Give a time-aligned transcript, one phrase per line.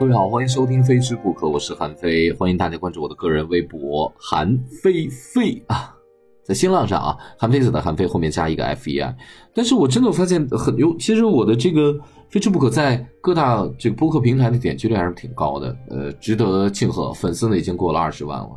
[0.00, 5.94] 各位好，欢迎收听《非吃不可》，我是韩飞，欢迎大家关注我的个人微博韩飞飞啊，
[6.42, 9.14] 在新浪上啊，韩非子的韩飞后面加一个 F E I。
[9.52, 11.92] 但是我真的发现很有，其实我的这个
[12.30, 18.48] 《非吃不可》在各大这个播客平台的点击率还是挺高的，呃，值得庆贺，粉丝呢已经过了二十万了，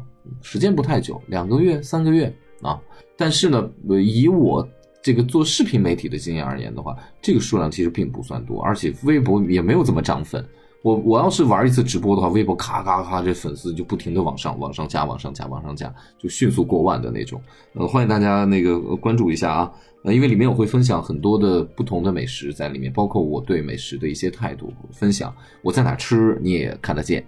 [0.41, 2.79] 时间不太久，两个月、三个月啊。
[3.17, 3.69] 但是呢，
[4.01, 4.65] 以我
[5.01, 10.41] 这个做视频媒体的经验而言的话，这个数量其实并不算多，而且微博也没有怎么涨粉。
[10.83, 17.41] 我我要是玩一次直播的话，微博咔咔咔，这粉丝就不停的往上往上加，往上加，往上加，就迅速过万的那种。
[17.73, 19.71] 呃，欢迎大家那个关注一下啊，
[20.03, 25.33] 呃，因为里面我会分享很多的不同的美食在里面，包括我对美食的一些态度分享。
[25.61, 27.25] 我在哪吃你也看得见。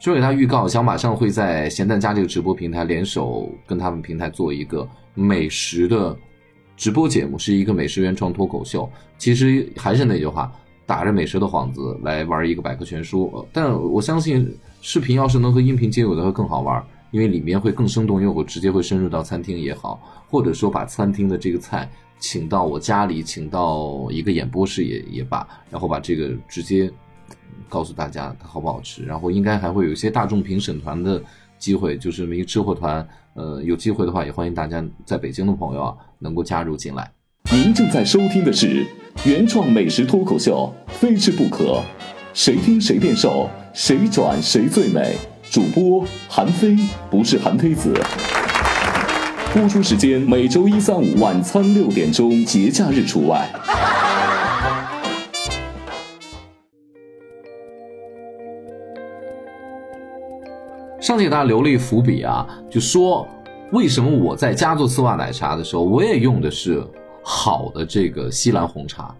[0.00, 6.16] 说给大家预告，想马上会在咸蛋家这个直播平台联手跟他们平台做一个美食的
[6.74, 8.90] 直播节目，是一个美食原创脱口秀。
[9.18, 10.50] 其实还是那句话。
[10.86, 26.92] 打着美食的幌子来玩一个百科全书，但我相信视频要是能和音频结合的会更好玩，因为里面会更生动，因为我直接会深入到餐厅也好，或者说把餐厅的这个菜请到我家里，请到一个演播室也也罢，然后把这个直接
[27.68, 31.22] 告诉大家它好不好吃，然后应该还会有一些大众评审团的
[31.58, 37.10] 机会，就是一个吃货团，呃，有机会的话也欢迎大家在北京的朋友啊能够加入进来。
[37.52, 38.86] 您正在收听的是。
[39.24, 41.80] 原创美食脱口秀，非吃不可。
[42.32, 45.16] 谁听谁变瘦，谁转谁最美。
[45.50, 46.76] 主播韩非，
[47.10, 47.94] 不是韩非子。
[49.52, 53.48] 播出时间每周一、三、五晚餐六点钟，节假日除外。
[61.00, 63.28] 上期给大家留了一伏笔啊，就说
[63.70, 66.84] 为什么我在家做丝袜奶茶的时候，我也用的是。
[67.26, 69.14] 好的这个西兰红茶，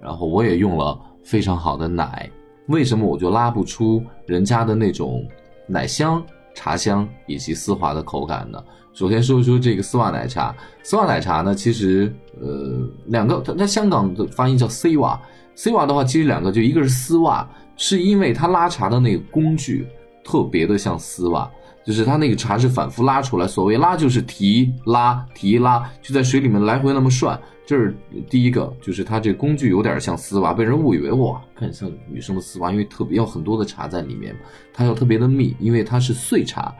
[0.00, 2.30] 然后我也用了非常好的奶，
[2.68, 5.26] 为什么我就拉不出人家的那种
[5.66, 8.62] 奶香、茶香以及丝滑的口感呢？
[8.92, 15.20] 首先说一说这个丝袜奶茶，丝袜奶茶呢，其实呃两个，它它香港的发音叫 C 瓦
[15.56, 19.88] ，C 瓦的话其实两个，就一个是丝袜，是因为它拉茶的那个工具
[20.22, 21.50] 特别的像丝袜。
[21.84, 27.40] 就是它那个茶是反复拉出来，所谓拉就是提拉提拉，就在水里面来回那么涮。
[27.68, 27.94] 这是
[28.30, 34.34] 第一个，就是它这工具有点像丝袜，被人误以为哇，看像女生的丝袜，因为特别要很多的茶在里面，
[34.72, 36.74] 它要特别的密，因为它是碎茶，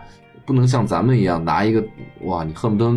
[0.47, 1.87] 不能像咱们一样拿一个
[2.23, 2.91] 哇，你恨不得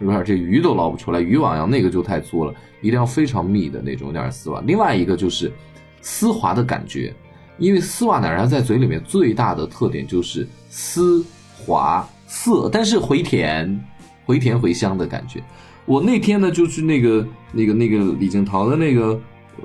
[0.00, 4.60] 是不是这鱼都捞不出来，渔网一样，那个就太粗了，一定要非常密的那种有点丝袜。
[4.66, 5.52] 另外一个就是
[6.00, 7.14] 丝滑的感觉，
[7.56, 11.24] 因为丝袜奶茶在嘴里面最大的特点就是丝。
[11.60, 13.78] 滑涩，但是回甜，
[14.24, 15.42] 回甜回香的感觉。
[15.88, 19.18] 我那天呢就去那个那个那个李景桃的那个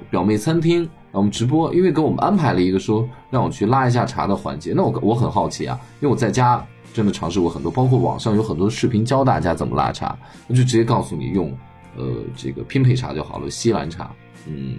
[0.09, 4.71] 表妹餐厅，我们直播，因为给我们安排了一个说让我去拉一下茶的环节。
[4.73, 10.17] 那我我很好奇啊，因为我在家真的尝试过很多，包括网上有很多视频教大家怎么拉茶，
[10.47, 11.51] 那就直接告诉你用
[11.97, 12.05] 呃
[12.37, 14.09] 这个拼配茶就好了，西兰茶，
[14.47, 14.77] 嗯。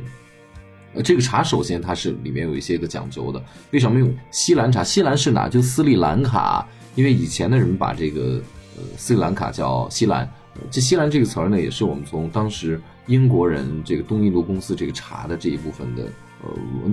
[0.94, 4.82] 呃，这个茶首先它是里面有一些个讲究的，为什么用西兰茶？
[4.82, 5.48] 西兰是哪？
[5.48, 8.40] 就斯里兰卡，因为以前的人把这个
[8.76, 10.26] 呃斯里兰卡叫西兰。
[10.70, 16.04] 这西兰这个词儿呢，也是我们从当时英国人这个东印度公司这个茶的这一部分的，
[16.42, 16.50] 呃，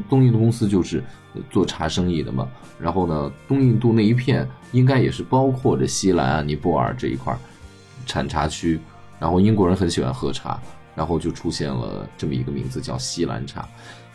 [0.09, 1.03] 东印度公司就是
[1.49, 2.47] 做茶生意的嘛。
[2.79, 7.37] 然后呢，东印度那一片应该也是包括着西兰啊、尼泊尔这一块
[8.05, 8.79] 产茶区。
[9.19, 10.59] 然后英国人很喜欢喝茶。
[10.95, 13.67] 然后就出现了这么一个名字，叫西兰茶。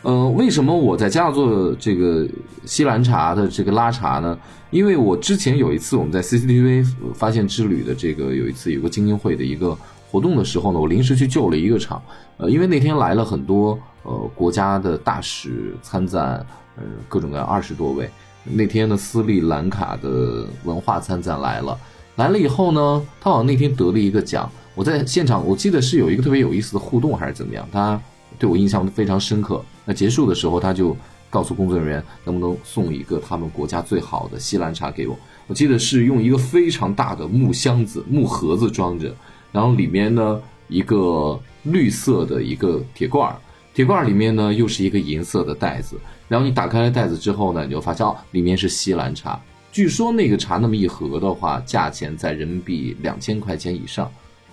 [0.03, 2.27] 呃，为什么我在家做这个
[2.65, 4.37] 西兰茶的这个拉茶呢？
[4.69, 9.75] 因为我之前有一次我们在 CCTV 发现之旅的这个有一次有个精英会的一个
[10.11, 12.01] 活动的时候呢，我临时去救了一个场。
[12.37, 16.45] 呃，因为那天来了很多呃国家的大使参赞，
[16.77, 18.07] 呃各种各样二十多位。
[18.43, 21.77] 那天的斯里兰卡的文化参赞来了，
[22.17, 24.49] 来了以后呢，他好像那天得了一个奖。
[24.77, 27.67] 我在现场，我记得是有一个特别有意思的互动，还是怎么样？
[27.71, 27.99] 他
[28.37, 29.59] 对我印象非常深刻。
[29.83, 30.95] 那结束的时候，他就
[31.31, 35.17] 告诉工作人员，能不能送一个他们国家最好的西兰茶给我？
[35.47, 39.11] 我记得是用一个非常大的木箱子、木盒子装着，
[39.51, 43.35] 然后里面呢一个绿色的一个铁罐儿，
[43.73, 45.97] 铁罐儿里面呢又是一个银色的袋子。
[46.27, 49.41] 然后你打开了袋子之后呢，你就发现哦，里面是西兰茶。
[49.71, 54.07] 据说那个茶那么一盒的话，价钱在人民币两千块钱以上。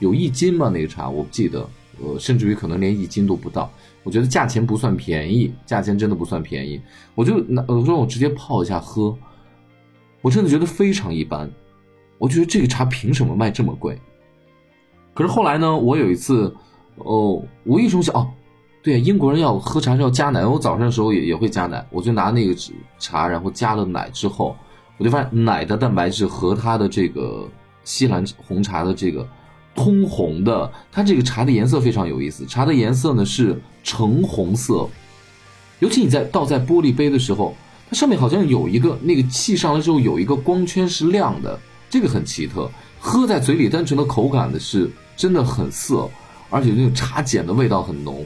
[0.04, 0.68] 有一斤吗？
[0.68, 1.66] 那个茶我不记得，
[2.02, 3.70] 呃，甚至于可能连一斤都不到。
[4.02, 6.78] 我觉得价钱不算便宜，价钱真的不算便宜。
[7.14, 9.16] 我就拿，我说我直接泡一下喝，
[10.20, 11.50] 我真的觉得非常一般。
[12.18, 13.98] 我觉得这个茶凭什么卖这么贵？
[15.14, 16.54] 可是后来呢，我有一次，
[16.96, 18.28] 哦，无意中想，哦，
[18.82, 22.54] 对，英国人要喝茶是要加奶，我早上的时候也也会加奶，我就拿那个
[22.98, 24.54] 茶，然后加了奶之后，
[24.98, 27.48] 我就发现奶的蛋白质和它的这个
[27.84, 29.26] 西兰红茶的这个
[29.74, 34.88] 通红的，它这个茶的颜色非常有意思，茶的颜色呢是橙红色，
[35.80, 37.56] 尤其你在倒在玻璃杯的时候，
[37.90, 41.58] 它上面好像有一个那个气上来之后有一个光圈是亮的，
[41.90, 42.70] 这个很奇特。
[42.98, 46.08] 喝在嘴里单纯的口感的是真的很涩，
[46.48, 48.24] 而且那种茶碱的味道很浓。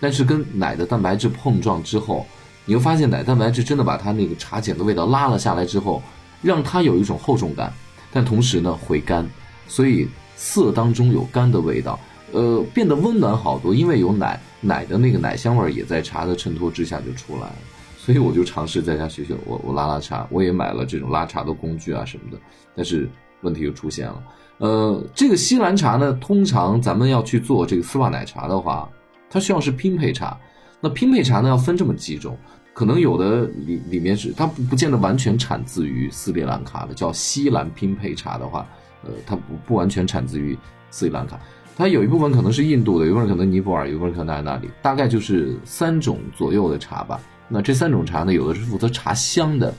[0.00, 2.26] 但是跟奶的蛋白质碰撞之后，
[2.64, 6.02] 你会发现奶蛋白质真的把它那个茶碱的味道拉了下来之后，
[6.40, 7.70] 让它有一种厚重感，
[8.10, 9.28] 但同时呢回甘，
[9.68, 11.98] 所以涩当中有甘的味道，
[12.32, 13.74] 呃，变得温暖好多。
[13.74, 17.56] 因为有奶，奶的那个奶香味也在茶的衬托之下就出来了。
[17.98, 22.38] 所以我就尝试在家学学，我我拉拉茶，我也买了这种拉茶的工具啊什么的，
[22.76, 23.08] 但是。
[23.40, 24.22] 问题就出现了，
[24.56, 28.88] 呃，这个西兰茶呢，通常咱们要去做这个丝袜奶茶的话，
[29.28, 30.34] 它需要是拼配茶。
[30.80, 32.38] 那拼配茶呢，要分这么几种，
[32.72, 38.66] 可能有的里里面是它不不见得完全产自于斯里兰卡的，叫西兰拼配茶的话，
[39.04, 40.56] 呃，它不不完全产自于
[40.90, 41.38] 斯里兰卡，
[41.76, 47.20] 它有一部分可能是印度的，有一部分可能尼泊尔，有一部分可能在那里，大概就是三种左右的茶吧。
[47.48, 49.72] 那这三种茶呢，有的是负责茶香的，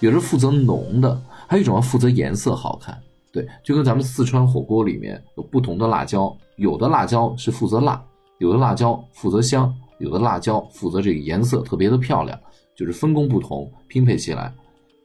[0.00, 2.98] 有的是负责浓的，还有一种要负责颜色好看。
[3.32, 8.02] 对，就跟咱们四川火锅里面有不同的辣椒，有的辣椒是负责辣，
[8.38, 12.36] 有的辣椒负责香，有的辣椒负责这个颜色特别的漂亮，
[12.74, 14.52] 就是分工不同，拼配起来。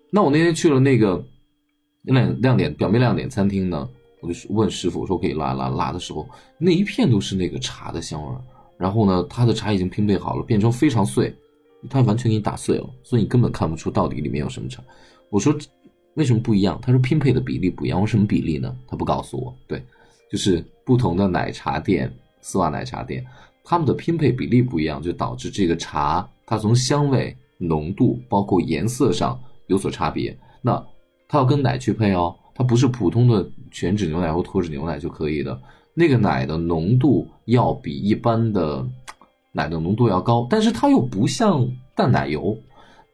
[0.10, 1.24] 那我那天去了那个
[2.06, 3.90] 亮亮点表面亮点餐厅呢，
[4.22, 8.42] 我就问师傅说可以辣辣辣的时候，那一片都是那个茶的香味儿。
[8.78, 11.36] 然后呢，他的茶已经拼配好了，变成非常碎，
[11.90, 14.84] 他完全给你打碎了，所以你根本看不出到底里面有什么茶。
[15.30, 15.56] 我说。
[16.16, 16.80] 为什么不一样？
[16.82, 18.00] 他说拼配的比例不一样。
[18.00, 18.74] 我什么比例呢？
[18.88, 19.54] 他不告诉我。
[19.68, 19.84] 对，
[20.32, 22.10] 就是不同的奶茶店，
[22.40, 23.22] 丝袜奶茶店，
[23.66, 29.38] 他们的拼配比例不一样，就导致这个茶它从香味、浓度，包括颜色上
[29.68, 30.34] 有所差别。
[30.62, 30.82] 那
[31.28, 35.60] 它要跟奶去配哦，它不是普通的全脂牛奶或脱脂牛奶就可以的。
[35.94, 38.86] 那个奶的浓度要比一般的
[39.52, 42.58] 奶的浓度要高，但是它又不像淡奶油。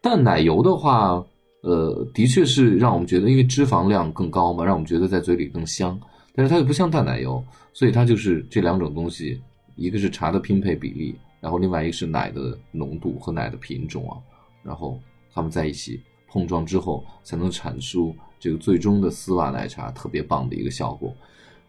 [0.02, 1.24] 淡奶油的话。
[1.64, 5.96] 呃，的确是让我们觉得，因为脂肪量更高嘛，让我们觉得在嘴里更香。
[6.34, 7.40] 但是它又不像淡奶油，
[7.72, 9.40] 所以它就是这两种东西，
[9.76, 14.18] 一个是茶的拼配比例，然后另外一个是奶的浓度和奶的品种啊，
[14.64, 15.00] 然后
[15.32, 21.14] 它们在一起碰撞之后，才能产出这个最终的丝袜奶茶特别棒的一个效果。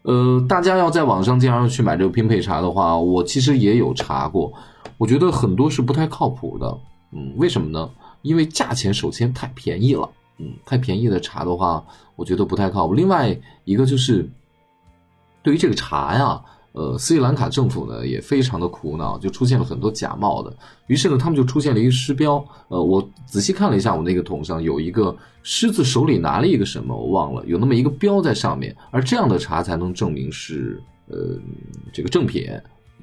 [0.03, 4.51] 呃，大家要在网上经常去买这个拼配茶的话，我其实也有查过，
[4.97, 6.77] 我觉得很多是不太靠谱的。
[7.11, 7.89] 嗯，为什么呢？
[8.21, 11.83] 因为价钱首先太便宜了，嗯，太便宜的茶的话，
[12.15, 12.93] 我觉得不太靠谱。
[12.93, 14.29] 另外一个就是，
[15.41, 16.41] 对于这个茶呀，
[16.73, 20.53] 呃，斯里兰卡政府呢也非常的苦恼，就出现了很多假冒的。
[20.87, 22.43] 于是呢，他们就出现了一个狮标。
[22.67, 28.75] 呃，我仔细看了一下，我那个桶上有一个狮子手里拿了一个什么，我忘了，有那么一个标在上面。
[28.91, 31.17] 而这样的茶才能证明是呃
[31.93, 32.45] 这个正品。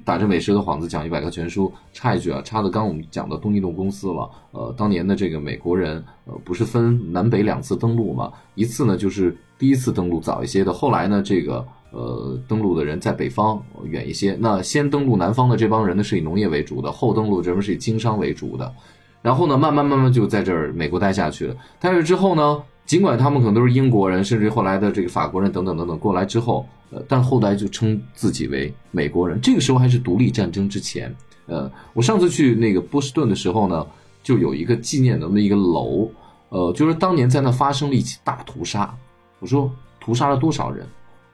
[0.03, 4.27] 打着美食的幌子讲一百个全书，插一句啊，插的刚我们讲的东印度公司了。
[4.49, 8.33] 呃，当年的这个美国人，呃，不是分南北两次登陆吗？
[8.55, 14.35] 一次呢就是第一次登陆早一些的，后来呢这个呃登陆的人在北方远一些。
[14.39, 18.73] 那先登陆南方的这帮人呢是以农业为主的，后登陆这边是以经商为主的。
[19.21, 21.55] 然后呢慢慢慢慢就在这儿美国待下去了。
[21.79, 22.63] 但是之后呢？
[22.83, 29.39] 尽管他们可能都是英国人，甚至后来的这个法国人等等等等过来之后，呃，但后来就称自己为美国人。
[29.39, 31.15] 这个时候还是独立战争之前。
[31.45, 33.85] 呃，我上次去那个波士顿的时候呢，
[34.21, 36.09] 就有一个纪念的那一个楼，
[36.49, 38.93] 呃，就是当年在那发生了一起大屠杀。
[39.39, 40.85] 我说屠杀了多少人？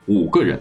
[0.07, 0.59] 五个人，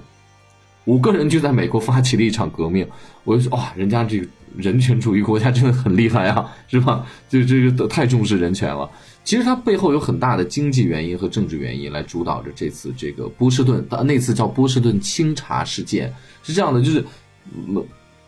[0.85, 2.87] 五个人就在美国发起了一场革命。
[3.25, 4.27] 我就说哇，人家这个
[4.57, 7.05] 人权主义国家真的很厉害啊， 是吧？
[7.29, 8.89] 就这个太重视人权了。
[9.25, 16.13] 其实它背后有很大的经济原因和政治原因来主导着这次这个波士顿，那次叫波士顿清查事件
[16.45, 17.05] 是这样的，就是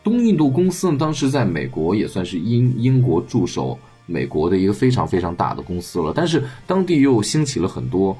[0.03, 8.17] 东印度公司呢，当时在美国也算是英英国驻守美国的一个非常非常大的公司了，但是当地又兴起了很多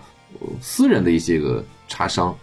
[0.62, 2.34] 私人的一些个茶商，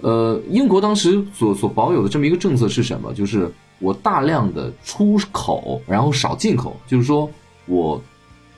[0.00, 3.12] 呃，英国当时所所保有的这么一个政策是什么？
[3.14, 7.30] 就是我大量的出口，然后少进口，就是说
[7.66, 8.02] 我。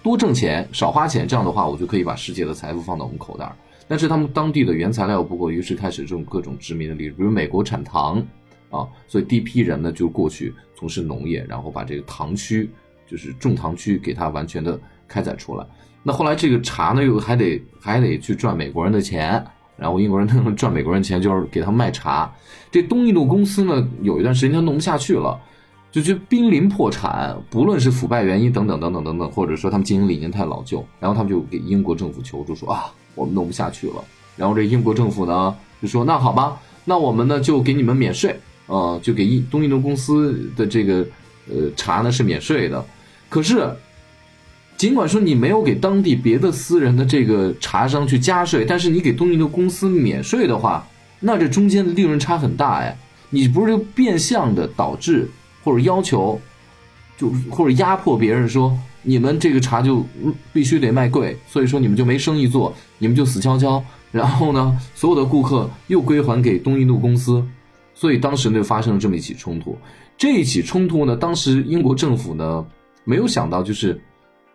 [0.00, 3.52] 多挣钱，少花钱，这样的话，我就可以把世界的财富放到我们口袋。
[3.88, 8.25] 但是他们当地的原材料不够，于是开始这种各种殖民的例子，比如美国产糖，
[8.71, 12.71] 啊，所以第一批人呢就过去从事农业，然后把这个糖区，
[13.11, 15.66] 就是种糖区，给它完全的开采出来。
[16.02, 19.45] 那后来这个茶呢，又还得还得去赚美国人的钱，
[19.78, 22.30] 然后英国人他们赚美国人钱，就是给他们卖茶。
[22.70, 25.40] 这东印度公司呢，有一段时间他弄不下去了。
[25.90, 34.04] 就就濒临破产，不论是腐败原因等等等等等等，或者说他们经营理念太老旧，然后他们就给英国政府求助说啊，我们弄不下去了。
[34.37, 41.06] 然后这英国政府呢就说那好吧，那我们呢就给你们免税，呃，就给印东印度公司的这个
[41.49, 42.85] 呃茶呢是免税的。
[43.30, 43.66] 可是，
[44.78, 50.87] 尽管说你没有给当地别的私人的这个茶商去加税，但是你给东印度公司免税的话，
[51.20, 52.97] 那这中间的利润差很大哎，
[53.28, 55.28] 你不是就变相的导致。
[55.64, 56.40] 或者要求，
[57.18, 60.06] 就或者压迫别人说你们这个茶就
[60.50, 63.85] 必须得卖贵，所以说你们就没生意做，你们就死翘翘。
[64.11, 67.44] 然后呢，所有的顾客又归还给东印度公司，
[67.94, 69.76] 所以当时呢就发生了这么一起冲突。
[70.16, 72.64] 这一起冲突呢，当时英国政府呢
[73.04, 74.00] 没有想到就是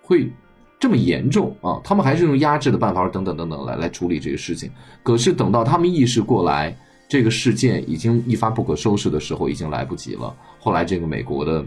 [0.03, 0.31] 会
[0.79, 4.69] 这么严重啊，他们还是用压制的办法等等等等来来处理这个事情。
[5.01, 6.77] 可是等到他们意识过来。
[7.05, 10.35] 这个事件已经一发不可收拾的时候，已经来不及了。
[10.57, 11.63] 后来，这个美国的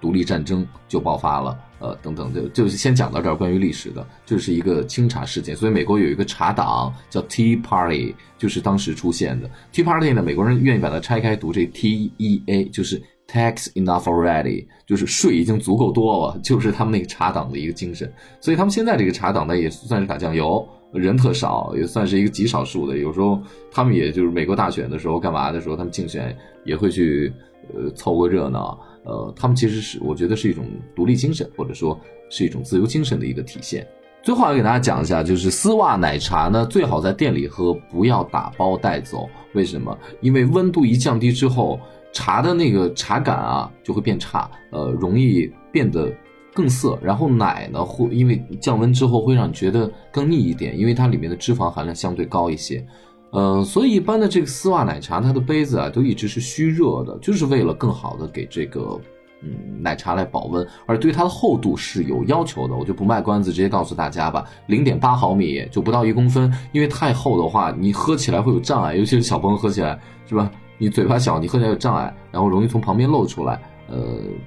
[0.00, 3.34] 独立战争就爆发了，呃，等等，就就先讲到这儿。
[3.34, 5.56] 关于历史的，这是一个清查事件。
[5.56, 10.22] 所以，美国有一个茶党叫 Tea Party，就是当时出现的 Tea Party 呢。
[10.22, 18.12] 美国人愿意把它拆开读，这 T E A 就是 Tax Enough Already，就是税已经足够多了，就是他们那个茶党的一个精神。
[18.40, 20.66] 所以，他们现在这个茶党呢，也算是打酱油。
[20.92, 22.98] 人特少，也算是一个极少数的。
[22.98, 27.32] 有时候他们也就是美国大选的时候干嘛的时候，他们竞选也会去
[27.72, 28.76] 呃凑个热闹。
[29.04, 30.64] 呃，他们其实是我觉得是一种
[30.96, 31.96] 独立精神，或者说
[32.28, 33.86] 是一种自由精神的一个体现。
[34.20, 39.30] 最后要给大家讲一下，就是丝袜奶茶呢，最好在店里喝，不要打包带走。
[39.54, 39.96] 为什么？
[40.20, 41.78] 因为温度一降低之后，
[42.12, 46.12] 茶的那个茶感啊就会变差，呃，容易变得。
[46.52, 52.84] 更涩，然后奶呢会因为降温之后会让你觉得更腻一点，因为它里面的脂肪含量相对高一些，
[53.30, 59.00] 呃，所以一般的这个丝袜奶茶，它的杯子啊都一直是虚热的，就是为了更好的给这个
[59.42, 70.50] 嗯奶茶来保温，而对它的厚度是有要求的，我就不卖关子，直接告诉大家吧，零点八毫米就不到一公分，因为太厚的话你喝起来会有障碍，尤其是小朋友喝起来是吧？
[70.80, 73.60] 你嘴巴小，你喝起来有障碍，然后容易从旁边漏出来。
[73.86, 73.98] 呃，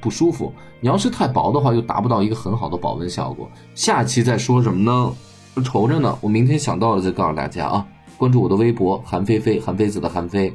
[0.01, 0.51] 不舒服。
[0.79, 3.47] 你要是太薄的话，又达不到一个很好的保温效果。
[3.75, 5.13] 下期再说什么呢？
[5.63, 6.17] 愁着呢。
[6.21, 7.85] 我明天想到了再告诉大家啊。
[8.17, 10.51] 关注我的微博，韩菲菲，韩非子的韩非，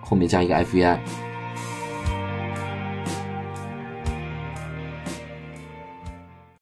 [0.00, 1.31] 后面加一个 F V I。